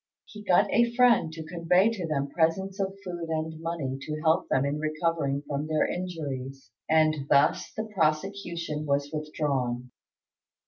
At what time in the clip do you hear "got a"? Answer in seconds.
0.43-0.91